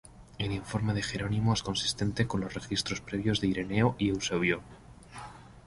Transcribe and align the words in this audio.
El 0.39 0.51
informe 0.51 0.95
de 0.95 1.03
Jerónimo 1.03 1.53
es 1.53 1.61
consistente 1.61 2.25
con 2.25 2.41
los 2.41 2.55
registros 2.55 3.01
previos 3.01 3.39
de 3.39 3.49
Ireneo 3.49 3.93
y 3.99 4.09
Eusebio. 4.09 4.63